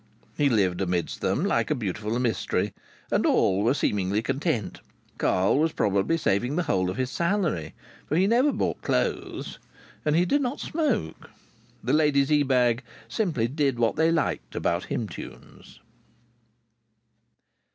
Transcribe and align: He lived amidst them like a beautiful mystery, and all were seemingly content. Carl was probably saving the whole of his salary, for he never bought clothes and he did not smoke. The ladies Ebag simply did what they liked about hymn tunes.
He 0.35 0.49
lived 0.49 0.81
amidst 0.81 1.21
them 1.21 1.45
like 1.45 1.69
a 1.69 1.75
beautiful 1.75 2.17
mystery, 2.17 2.73
and 3.11 3.23
all 3.23 3.61
were 3.61 3.75
seemingly 3.75 4.23
content. 4.23 4.79
Carl 5.19 5.59
was 5.59 5.73
probably 5.73 6.17
saving 6.17 6.55
the 6.55 6.63
whole 6.63 6.89
of 6.89 6.97
his 6.97 7.11
salary, 7.11 7.75
for 8.09 8.15
he 8.15 8.25
never 8.25 8.51
bought 8.51 8.81
clothes 8.81 9.59
and 10.03 10.15
he 10.15 10.25
did 10.25 10.41
not 10.41 10.59
smoke. 10.59 11.29
The 11.83 11.93
ladies 11.93 12.31
Ebag 12.31 12.81
simply 13.07 13.47
did 13.47 13.77
what 13.77 13.95
they 13.95 14.09
liked 14.11 14.55
about 14.55 14.85
hymn 14.85 15.07
tunes. 15.07 15.79